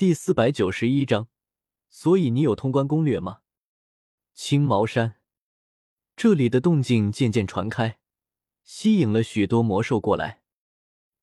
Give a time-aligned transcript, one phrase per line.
[0.00, 1.28] 第四百九十一章，
[1.90, 3.40] 所以你有通关攻略吗？
[4.32, 5.16] 青毛山，
[6.16, 7.98] 这里的动静渐渐传开，
[8.62, 10.40] 吸引了许多魔兽过来。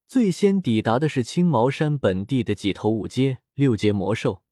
[0.05, 4.43] 最先抵达的是青毛山本地的几头五阶、六阶魔兽。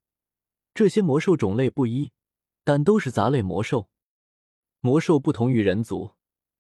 [0.73, 2.12] 这些魔兽种类不一，
[2.64, 3.92] 但都是杂类魔兽。
[4.80, 6.16] 魔兽不同于人族，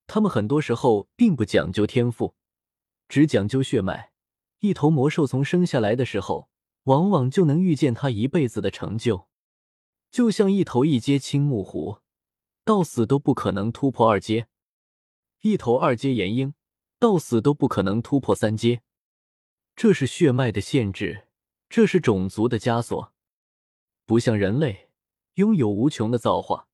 [0.05, 2.35] 他们很多时候并不讲究天赋，
[3.09, 4.11] 只讲究血脉。
[4.59, 6.51] 一头魔兽从生下来的时候，
[6.85, 9.27] 往往就能预见他一辈子的成就。
[10.09, 11.99] 就像一头一阶青木狐，
[12.63, 14.45] 到死都不可能突破二阶；
[15.41, 16.53] 一头二阶岩鹰，
[16.97, 18.81] 到死都不可能突破三阶。
[19.75, 21.27] 这是血脉的限制，
[21.67, 23.13] 这是种族的枷锁。
[24.05, 24.89] 不像人类，
[25.33, 26.67] 拥有无穷的造化。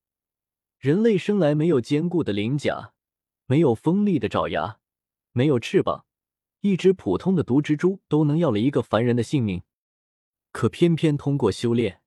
[0.78, 2.94] 人类生来没有坚固的鳞甲，
[3.46, 4.80] 没有锋利的爪牙，
[5.32, 6.06] 没有翅膀，
[6.60, 9.64] 一只普通的毒蜘蛛都能要了一个凡人的性命。
[10.52, 12.02] 可偏偏通过修炼，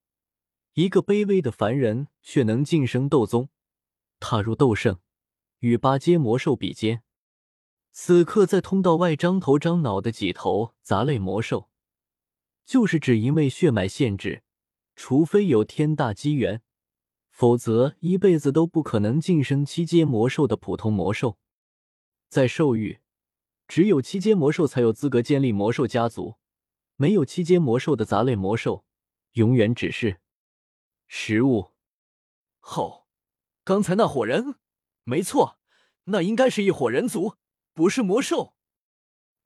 [0.75, 3.48] 一个卑微的凡人却能晋升斗宗，
[4.20, 5.01] 踏入斗圣，
[5.61, 7.03] 与八阶魔兽比肩。
[7.92, 11.70] 此刻在通道外张头张脑的几头杂类魔兽，
[12.67, 14.42] 就是只因为血脉限制。
[14.97, 16.62] 除非有天大机缘，
[17.29, 21.39] 否则一辈子都不可能晋升七阶魔兽的普通魔兽。
[22.29, 23.01] 在兽域，
[23.67, 26.36] 只有七阶魔兽才有资格建立魔兽家族，
[26.97, 28.84] 没有七阶魔兽的杂类魔兽，
[29.33, 30.20] 永远只是
[31.06, 31.73] 食物。
[32.61, 33.06] 吼！
[33.64, 34.56] 刚才那伙人，
[35.05, 35.59] 没错，
[36.05, 37.36] 那应该是一伙人族，
[37.73, 38.55] 不是魔兽。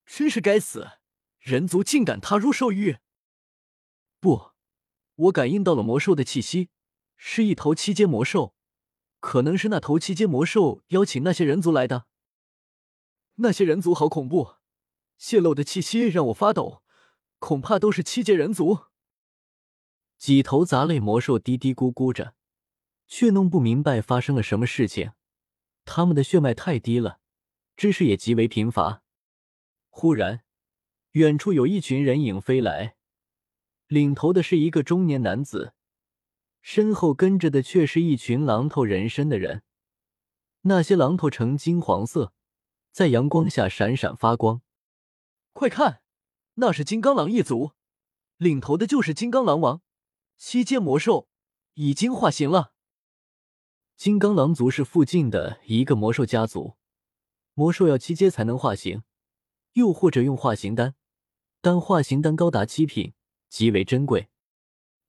[0.05, 0.93] 真是该死，
[1.39, 2.99] 人族竟敢踏入兽域！
[4.19, 4.53] 不。
[5.15, 6.71] 我感应到了魔兽的气息，
[7.17, 8.55] 是一头七阶魔兽，
[9.19, 12.07] 可能是那头七阶魔兽邀请那些人族来的。
[13.37, 14.55] 那些人族好恐怖，
[15.17, 16.83] 泄露的气息让我发抖，
[17.39, 18.87] 恐怕都是七阶人族。
[20.17, 22.35] 几头杂类魔兽嘀嘀咕咕着，
[23.07, 25.13] 却弄不明白发生了什么事情。
[25.85, 27.21] 他们的血脉太低了，
[27.77, 29.03] 知识也极为贫乏。
[29.89, 30.45] 忽然，
[31.13, 32.97] 远处有一群人影飞来。
[33.87, 35.73] 领头的是一个中年男子，
[36.61, 39.63] 身后跟着的却是一群狼头人身的人。
[40.63, 42.35] 那些狼头呈金黄色，
[42.91, 44.61] 在阳光下闪闪发光。
[45.53, 46.03] 快看，
[46.61, 47.73] 那是金刚狼一族，
[48.37, 49.83] 领头的就是金刚狼王，
[50.37, 51.29] 七阶魔兽
[51.75, 52.73] 已经化形了。
[53.97, 56.77] 金刚狼族是附近的一个魔兽家族，
[57.55, 59.03] 魔兽要七阶才能化形，
[59.75, 60.95] 又或者用化形丹，
[61.61, 63.15] 但化形丹高达七品。
[63.49, 64.29] 极为珍贵，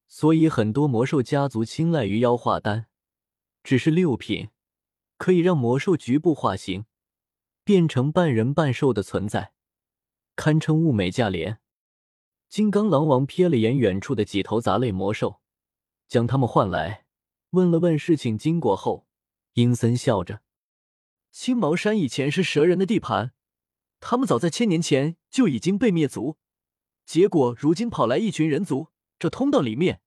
[0.07, 2.85] 所以很多魔兽家族青睐于妖化丹。
[3.63, 4.47] 只是六品，
[5.17, 6.85] 可以让魔兽局部化形，
[7.65, 9.51] 变成半人半兽的存在，
[10.39, 11.59] 堪称物美价廉。
[12.47, 15.41] 金刚狼王瞥了眼远处的几头杂类魔兽，
[16.07, 17.03] 将他们唤来，
[17.49, 19.05] 问了问事情经过后，
[19.55, 20.41] 阴森笑着
[21.29, 23.33] ：“青毛山以前是蛇人的地盘，
[23.99, 26.37] 他们早在千年前就已经被灭族。”
[27.05, 28.87] 结果如今跑来一群人族，
[29.19, 29.99] 这通道里面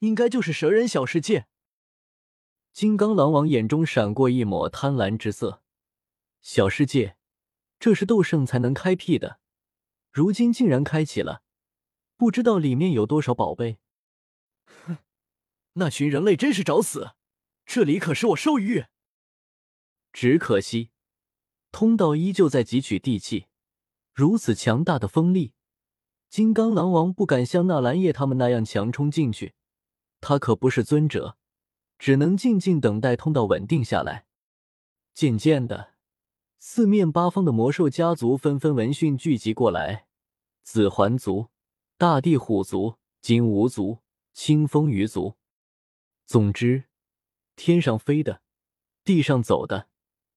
[0.00, 1.46] 应该就是蛇人小世界。
[2.72, 5.62] 金刚狼王眼中闪过一抹贪婪之色。
[6.40, 7.16] 小世界，
[7.78, 9.38] 这是斗圣才能开辟的，
[10.18, 11.42] 如今竟然开启了，
[12.16, 13.78] 不知道里面有多少宝贝。
[14.66, 14.98] 哼，
[15.74, 17.12] 那群人类真是找死！
[17.64, 18.86] 这里可是我兽域。
[20.12, 20.90] 只可惜，
[21.70, 23.46] 通道依旧在汲取地气，
[24.12, 25.52] 如此强大的风力。
[26.28, 29.54] 金刚狼王不敢像纳兰叶他们那样强冲进去，
[30.20, 31.38] 他可不是尊者，
[31.96, 34.26] 只能静静等待通道稳定下来。
[35.14, 35.94] 渐渐的，
[36.58, 40.07] 四面八方的魔兽家族纷纷闻讯聚集过来：
[40.70, 41.48] 紫环族、
[41.96, 44.00] 大地虎族、金乌族、
[44.34, 45.38] 清风鱼族。
[46.26, 46.84] 总之，
[47.56, 48.42] 天上飞的、
[49.02, 49.88] 地上走的、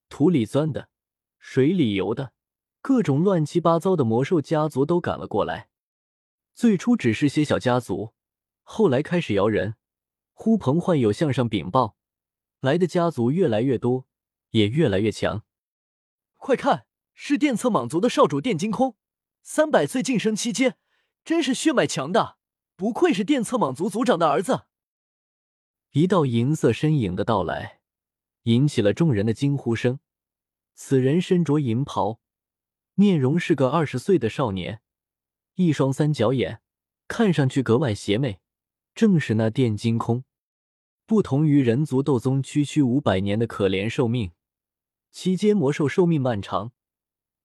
[0.07, 0.87] 土里钻的、
[1.37, 2.31] 水里游的，
[2.79, 5.67] 各种乱七八糟的魔兽家族都赶了过来。
[6.55, 8.13] 最初只是些小家族，
[8.63, 9.75] 后来开始摇人，
[10.31, 11.97] 呼朋唤友向上禀报，
[12.61, 14.07] 来的家族越来越多，
[14.51, 15.43] 也越来越强。
[16.37, 18.95] 快看，是电测蟒族的少主电金空，
[19.43, 20.75] 三百岁晋升七阶，
[21.23, 22.37] 真是血脉强大，
[22.75, 24.65] 不愧是电测蟒族族长的儿子。
[25.91, 27.81] 一道银色身影的到来，
[28.43, 29.99] 引起了众人的惊呼声。
[30.73, 32.21] 此人身着银袍，
[32.95, 34.81] 面容是个二十岁的少年。
[35.55, 36.61] 一双三角眼，
[37.07, 38.39] 看上去格外邪魅，
[38.95, 40.23] 正是那电金空。
[41.05, 44.31] 不同于人族斗宗区区五百年的可怜寿命，
[45.11, 46.71] 七阶魔兽寿命漫长，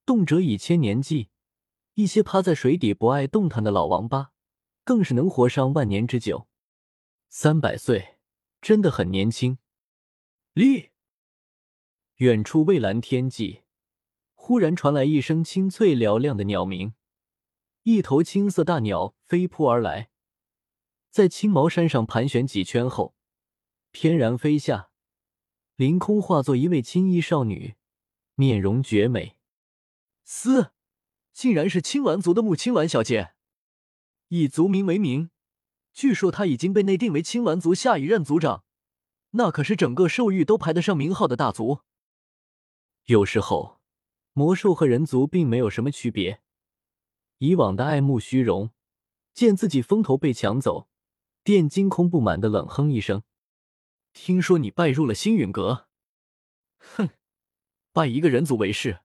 [0.05, 1.31] 动辄以千年计。
[1.97, 4.31] 一些趴在水底不爱动弹的老王八，
[4.85, 6.47] 更是能活上万年之久。
[7.31, 8.19] 三百岁
[8.61, 9.57] 真的很年轻。
[10.53, 10.91] 立，
[12.17, 13.63] 远处蔚蓝天际，
[14.35, 16.93] 忽然传来一声清脆嘹亮的鸟鸣，
[17.85, 20.11] 一头青色大鸟飞扑而来，
[21.11, 23.17] 在青毛山上盘旋几圈后，
[23.91, 24.91] 翩然飞下，
[25.77, 27.77] 凌空化作一位青衣少女，
[28.35, 29.39] 面容绝美。
[30.25, 30.73] 嘶，
[31.37, 33.35] 竟然是青鸾族的穆青鸾小姐，
[34.29, 35.29] 以族名为名，
[35.93, 38.65] 据说她已经被内定为青鸾族下一任族长。
[39.33, 41.81] 那可是整个兽域都排得上名号的大族。
[43.05, 43.83] 有时候，
[44.33, 46.41] 魔兽和人族并没有什么区别。
[47.37, 48.71] 以往的爱慕虚荣，
[49.35, 50.89] 见自己风头被抢走，
[51.45, 53.23] 电惊空不满的冷哼一声
[54.15, 55.89] ：“听说你拜入了星陨阁？
[56.79, 57.11] 哼，
[57.93, 59.01] 拜一个人族为师，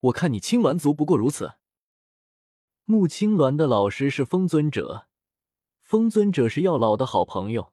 [0.00, 1.54] 我看你青鸾族不过如此。”
[2.90, 5.06] 穆青鸾的老师是风尊者，
[5.80, 7.72] 风尊者是药老的好朋友。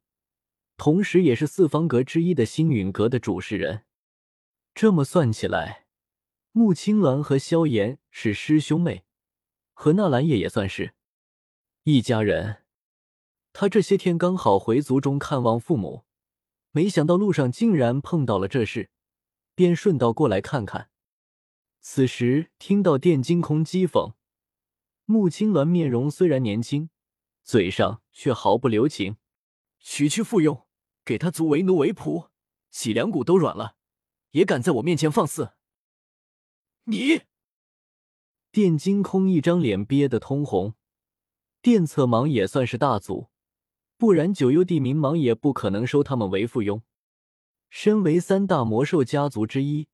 [0.77, 3.85] 同时，也是四方阁之一的星陨阁的主事人。
[4.75, 5.87] 这么算起来，
[6.51, 9.05] 穆青鸾和萧炎是师兄妹，
[9.73, 10.93] 和纳兰叶也算是
[11.85, 12.57] 一家人。
[13.53, 16.05] 他这些天刚好回族中看望父母，
[16.69, 18.91] 没想到路上竟然碰到了这事，
[19.55, 20.91] 便顺道过来看看。
[21.81, 24.13] 此时听到电惊空讥讽，
[25.09, 26.89] 穆青鸾面容虽然年轻，
[27.41, 29.15] 嘴上却毫不留情，
[29.79, 30.65] 区区附庸。
[31.05, 32.27] 给他族为奴为仆，
[32.69, 33.77] 脊梁骨都软了，
[34.31, 35.53] 也敢在我面前放肆！
[36.83, 37.21] 你
[38.51, 40.73] 电惊空一张脸憋得通红。
[41.61, 43.29] 电策芒也算是大族，
[43.97, 46.81] 不然九幽地冥芒也不可能收他们为附庸。
[47.69, 49.87] 身为三大魔兽家族之一，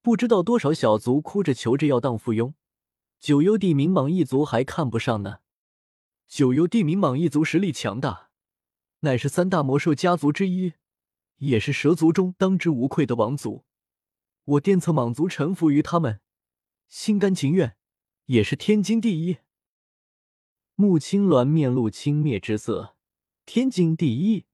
[0.00, 2.54] 不知道多少小族哭着求着要当附庸，
[3.24, 5.38] 九幽地冥蟒一族还看不上呢。
[6.28, 8.28] 九幽地冥蟒一族实力强大。
[9.00, 10.74] 乃是三大魔兽家族之一，
[11.38, 13.64] 也是蛇族中当之无愧的王族。
[14.44, 16.20] 我电策蟒族臣服于他们，
[16.86, 17.78] 心甘情愿，
[18.26, 19.38] 也是天经地义。
[20.74, 22.94] 穆青鸾面露轻蔑之色，
[23.46, 24.44] 天经地义。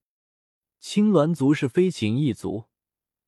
[0.78, 2.66] 青鸾族是飞禽一族，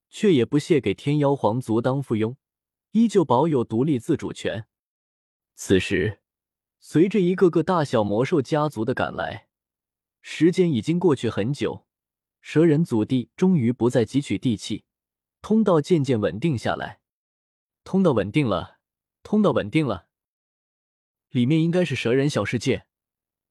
[0.08, 2.36] 却也不屑给天妖皇族当附庸，
[2.92, 4.68] 依旧保有独立自主权。
[5.54, 6.20] 此时，
[6.80, 9.48] 随着一个个大小魔兽家族的赶来。
[10.20, 11.86] 时间已经过去很久，
[12.40, 14.84] 蛇人祖地终于不再汲取地气，
[15.40, 17.00] 通道渐渐稳定下来。
[17.84, 18.78] 通道稳定了，
[19.22, 20.06] 通道稳定了。
[21.30, 22.86] 里面应该是蛇人小世界，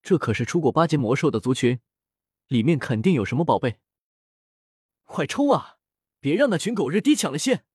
[0.02, 1.82] 这可是出过八阶魔兽的族群，
[2.48, 3.80] 里面肯定有什么宝贝。
[5.04, 5.80] 快冲啊！
[6.22, 7.66] 别让那群狗日低抢了先！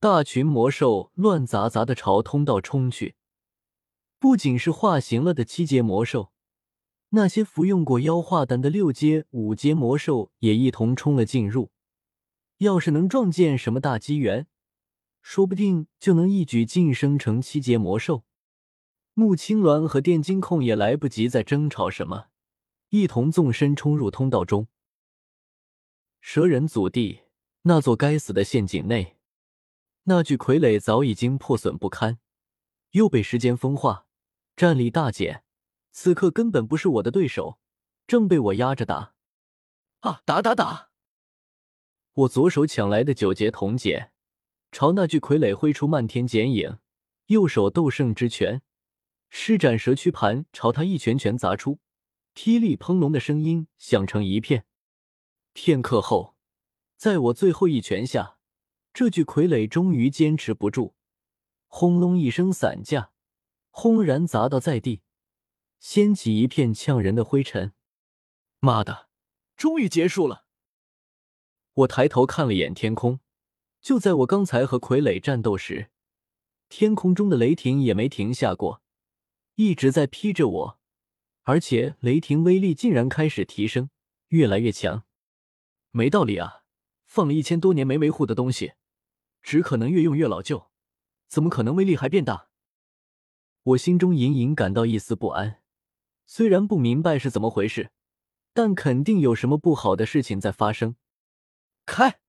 [0.00, 3.16] 大群魔兽乱杂杂的朝通道冲去，
[4.20, 6.30] 不仅是化形了的七阶魔兽。
[7.08, 11.72] 那些服用过妖化丹的六阶、五阶魔兽也一同冲了进入。
[12.58, 14.46] 要是能撞见什么大机缘，
[15.20, 18.22] 说不定就能一举晋升成七阶魔兽。
[19.14, 22.26] 穆青鸾和电金控也来不及再争吵什么，
[22.90, 24.68] 一同纵身冲入通道中。
[26.20, 27.22] 蛇人祖地
[27.62, 29.16] 那座该死的陷阱内，
[30.08, 32.18] 那具傀儡早已经破损不堪，
[32.92, 34.06] 又被时间风化，
[34.56, 35.44] 战力大减。
[35.92, 37.58] 此刻根本不是我的对手，
[38.06, 39.12] 正被我压着打。
[40.00, 40.22] 啊！
[40.24, 40.88] 打打打！
[42.14, 44.12] 我左手抢来的九节铜剪，
[44.72, 46.78] 朝那具傀儡挥出漫天剪影；
[47.26, 48.62] 右手斗圣之拳，
[49.28, 51.80] 施展蛇躯盘，朝他一拳拳砸出，
[52.34, 54.64] 霹雳砰隆的声音响成一片。
[55.52, 56.34] 片刻后，
[56.96, 58.37] 在我最后一拳下，
[58.98, 60.96] 这具傀儡终于坚持不住，
[61.68, 63.12] 轰隆一声散架，
[63.70, 65.02] 轰然砸倒在地。
[65.78, 67.74] 掀起一片呛人的灰尘，
[68.58, 69.08] 妈的，
[69.56, 70.46] 终于结束了！
[71.74, 73.20] 我抬头看了眼天空，
[73.80, 75.92] 就在我刚才和傀儡战斗时，
[76.68, 78.82] 天空中的雷霆也没停下过，
[79.54, 80.80] 一直在劈着我，
[81.44, 83.90] 而且雷霆威力竟然开始提升，
[84.30, 85.04] 越来越强。
[85.92, 86.64] 没道理啊！
[87.06, 88.72] 放了一千多年没维护的东西，
[89.48, 90.68] 只可能越用越老旧，
[91.26, 92.50] 怎么可能威力还变大？
[93.62, 95.62] 我心中隐隐感到一丝不安。
[96.26, 97.90] 虽然不明白是怎么回事，
[98.52, 100.96] 但肯定有什么不好的事情在发生。
[101.86, 102.20] 开！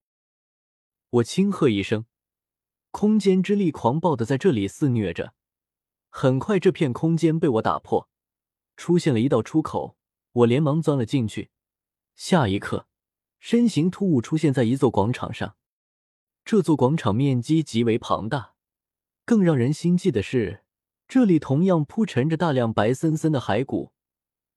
[1.09, 2.05] 我轻喝一声，
[2.91, 5.33] 空间之力狂暴的在这里肆虐着。
[6.09, 8.07] 很快，这片空间被我打破，
[8.77, 9.97] 出现了一道出口。
[10.31, 11.51] 我连忙钻了进去。
[12.15, 12.87] 下一刻，
[13.41, 15.57] 身形突兀出现在一座广场上。
[16.51, 18.55] 这座广场面积极为庞大，
[19.23, 20.63] 更让人心悸的是。
[21.07, 23.91] 这里同样铺陈着大量白森森的骸骨，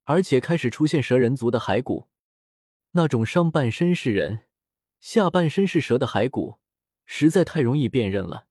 [0.05, 2.09] 而且开始出现蛇人族的骸骨，
[2.93, 4.45] 那种上半身是人、
[5.01, 6.61] 下半身是蛇的骸骨，
[7.05, 8.47] 实在太容易辨认了。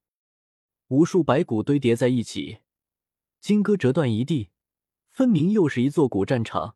[0.89, 2.60] 无数白骨堆叠在一起，
[3.39, 4.51] 金戈折断一地，
[5.10, 6.75] 分明又是一座古战场。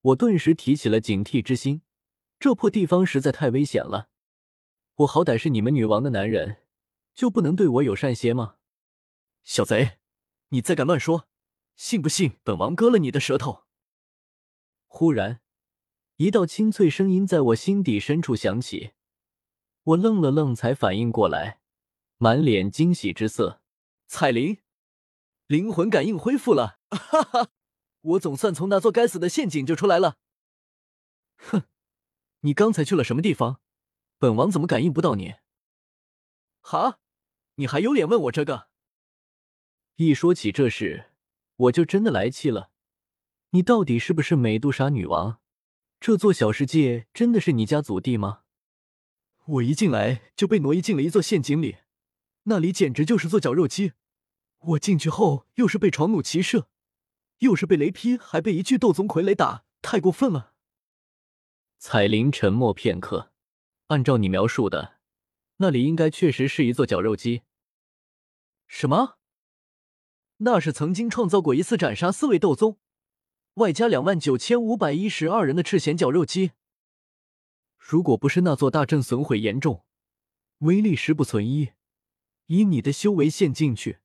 [0.00, 1.82] 我顿时提起了警惕之心，
[2.40, 4.09] 这破地方实在太危险了。
[5.00, 6.58] 我好歹是你们女王的男人，
[7.14, 8.56] 就不能对我友善些吗？
[9.44, 9.98] 小贼，
[10.48, 11.26] 你再敢乱说，
[11.74, 13.64] 信不信本王割了你的舌头？
[14.86, 15.40] 忽然，
[16.16, 18.92] 一道清脆声音在我心底深处响起，
[19.84, 21.60] 我愣了愣，才反应过来。
[22.18, 23.62] 满脸惊喜之色，
[24.06, 24.58] 彩铃，
[25.46, 27.48] 灵魂感应恢复了，哈哈，
[28.02, 30.18] 我总算从那座该死的陷阱救出来了。
[31.36, 31.62] 哼，
[32.40, 33.62] 你刚才去了什么地方？
[34.20, 35.36] 本王怎么感应不到你？
[36.60, 36.98] 哈，
[37.54, 38.68] 你还有脸问我这个？
[39.96, 41.06] 一说起这事，
[41.56, 42.70] 我就真的来气了。
[43.52, 45.40] 你到底是不是美杜莎女王？
[45.98, 48.42] 这座小世界真的是你家祖地吗？
[49.46, 51.78] 我一进来就被挪移进了一座陷阱里。
[52.42, 53.94] 那里简直就是做绞肉机，
[54.58, 56.68] 我进去后又是被床弩齐射，
[57.38, 60.52] 又是被雷劈，还被一具斗宗傀儡打，太过分了。
[61.78, 63.29] 彩铃沉默片刻，
[63.90, 65.00] 按照你描述的，
[65.56, 67.42] 那里应该确实是一座绞肉机。
[68.68, 69.18] 什么？
[70.38, 72.78] 那是曾经创造过一次斩杀四位斗宗，
[73.54, 76.52] 外加两万九千五百一十二人的赤藓绞肉机。
[77.76, 79.84] 如果不是那座大阵损毁严重，
[80.58, 81.72] 威力十不存一。
[82.46, 83.98] 以你的修为陷进去，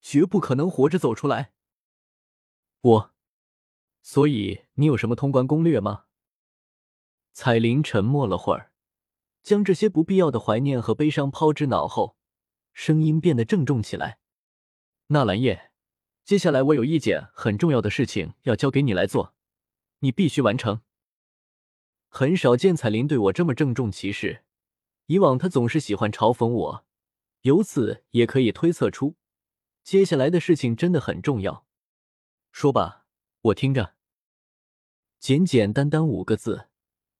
[0.00, 1.52] 绝不可能活着走出来。
[2.80, 3.14] 我，
[4.02, 6.04] 所以你有什么通关攻略吗？
[7.32, 8.69] 彩铃沉默了会儿，
[9.42, 12.16] 将这些不必要的怀念和悲伤抛之脑后，
[12.72, 14.18] 声音变得郑重起来。
[15.08, 15.72] 纳兰叶，
[16.24, 19.34] 接下来我有一件很重要的事情要交给你来做，
[20.00, 20.82] 你必须完成。
[22.08, 24.44] 很少见彩铃对我这么郑重其事，
[25.06, 26.86] 以往她总是喜欢嘲讽我。
[27.42, 29.16] 由此也可以推测出，
[29.82, 31.66] 接下来的事情真的很重要。
[32.52, 33.06] 说吧，
[33.40, 33.94] 我听着。
[35.18, 36.68] 简简单单五个字，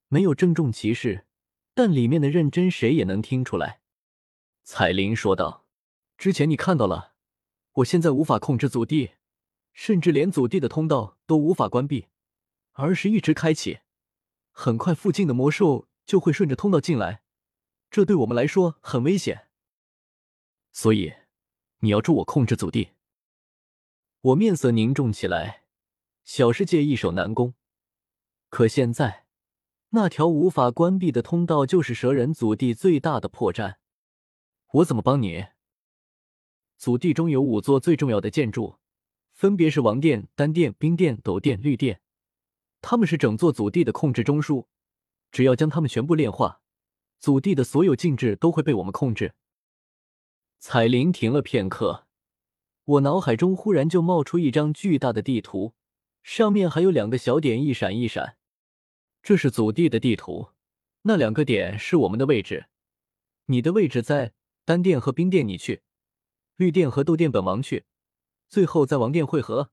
[0.09, 1.27] 没有郑重其事，
[1.81, 3.81] 但里面的认真谁也能听出来。
[4.65, 5.65] 彩铃说道
[6.19, 7.15] ：“之前你看到了，
[7.77, 9.13] 我现在无法控制祖地，
[9.73, 12.09] 甚至连祖地的通道都无法关闭，
[12.73, 13.79] 而是一直开启。
[14.51, 17.23] 很快，附近的魔兽就会顺着通道进来，
[17.91, 19.49] 这对我们来说很危险。”
[20.73, 21.15] 所以，
[21.79, 22.91] 你要助我控制祖地。
[24.21, 25.65] 我面色凝重起来。
[26.25, 27.55] 小世界易守难攻，
[28.51, 29.25] 可现在
[29.93, 33.75] 那条无法关闭的通道就是蛇人祖地最大的破绽。
[34.75, 35.47] 我怎么帮你？
[36.77, 38.77] 祖地中有五座最重要的建筑，
[39.33, 42.01] 分别是王殿、丹殿、冰殿、斗殿、绿殿，
[42.81, 44.67] 他们是整座祖地的控制中枢。
[45.33, 46.61] 只要将他们全部炼化，
[47.19, 49.35] 祖地的所有禁制都会被我们控制。
[50.61, 52.07] 彩铃停了片刻，
[52.85, 55.75] 我脑海中忽然就冒出一张巨大的地图，
[56.23, 58.37] 上面还有两个小点一闪一闪。
[59.23, 60.51] 这是祖地的地图，
[61.03, 62.67] 那两个点是我们的位置。
[63.47, 64.33] 你的位置在
[64.65, 65.83] 丹殿和冰殿，你去；
[66.57, 67.85] 绿殿和斗殿，本王去。
[68.49, 69.71] 最后在王殿汇合。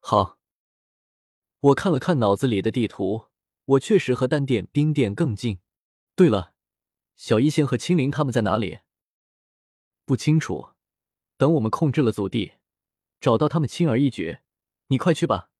[0.00, 0.38] 好，
[1.60, 3.26] 我看了看脑子里的地图，
[3.64, 5.60] 我确实和丹殿、冰殿更近。
[6.14, 6.54] 对了，
[7.16, 8.80] 小医仙和青灵他们在哪里？
[10.04, 10.70] 不清楚，
[11.36, 12.52] 等我们控制了祖地，
[13.20, 14.40] 找到他们轻而易举。
[14.88, 15.50] 你快去吧。